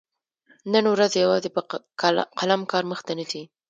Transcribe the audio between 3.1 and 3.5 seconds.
نه ځي.